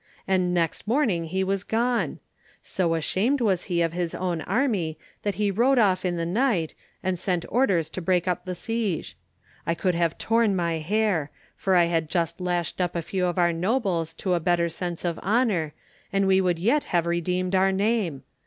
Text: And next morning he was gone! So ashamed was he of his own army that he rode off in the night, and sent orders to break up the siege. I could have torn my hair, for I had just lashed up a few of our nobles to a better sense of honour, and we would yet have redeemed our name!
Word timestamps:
And 0.27 0.51
next 0.51 0.87
morning 0.87 1.25
he 1.25 1.43
was 1.43 1.63
gone! 1.63 2.17
So 2.63 2.95
ashamed 2.95 3.39
was 3.39 3.65
he 3.65 3.83
of 3.83 3.93
his 3.93 4.15
own 4.15 4.41
army 4.41 4.97
that 5.21 5.35
he 5.35 5.51
rode 5.51 5.77
off 5.77 6.03
in 6.03 6.17
the 6.17 6.25
night, 6.25 6.73
and 7.03 7.19
sent 7.19 7.45
orders 7.49 7.87
to 7.91 8.01
break 8.01 8.27
up 8.27 8.43
the 8.45 8.55
siege. 8.55 9.15
I 9.67 9.75
could 9.75 9.93
have 9.93 10.17
torn 10.17 10.55
my 10.55 10.79
hair, 10.79 11.29
for 11.55 11.75
I 11.75 11.85
had 11.85 12.09
just 12.09 12.41
lashed 12.41 12.81
up 12.81 12.95
a 12.95 13.03
few 13.03 13.27
of 13.27 13.37
our 13.37 13.53
nobles 13.53 14.15
to 14.15 14.33
a 14.33 14.39
better 14.39 14.69
sense 14.69 15.05
of 15.05 15.19
honour, 15.19 15.71
and 16.11 16.25
we 16.25 16.41
would 16.41 16.57
yet 16.57 16.85
have 16.85 17.05
redeemed 17.05 17.53
our 17.53 17.71
name! 17.71 18.23